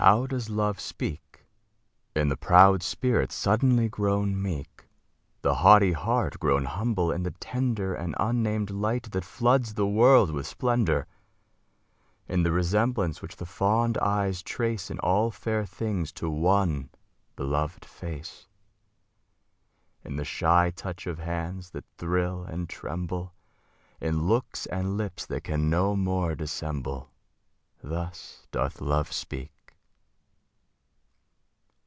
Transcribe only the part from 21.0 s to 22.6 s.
of hands that thrill